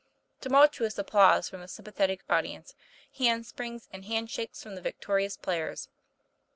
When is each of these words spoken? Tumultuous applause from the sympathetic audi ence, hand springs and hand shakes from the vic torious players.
Tumultuous 0.39 0.97
applause 0.97 1.47
from 1.47 1.61
the 1.61 1.67
sympathetic 1.67 2.23
audi 2.27 2.55
ence, 2.55 2.73
hand 3.19 3.45
springs 3.45 3.87
and 3.93 4.03
hand 4.05 4.31
shakes 4.31 4.63
from 4.63 4.73
the 4.73 4.81
vic 4.81 4.99
torious 4.99 5.39
players. 5.39 5.89